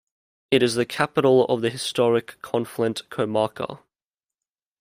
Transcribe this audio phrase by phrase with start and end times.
[0.49, 3.83] It is the capital of the historical Conflent comarca.